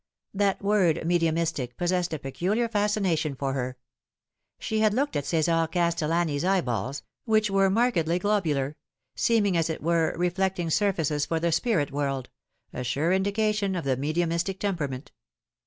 [0.33, 3.77] That word medium istic possessed a peculiar fascination for her.
[4.57, 8.75] She had looked at Ce"sar Castellani's eyeballs, which were markedly globular
[9.15, 12.31] seem ing, as it were, reflecting surfaces for the spirit world,
[12.73, 15.11] a sure indication of the mediumistic temperament.